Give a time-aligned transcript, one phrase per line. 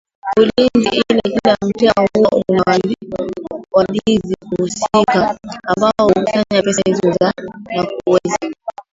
[0.37, 2.63] ulinzi ila kila mtaa huwa una
[3.71, 7.33] walizi husika ambao hukusanya pesa hizo na
[8.03, 8.49] kuweza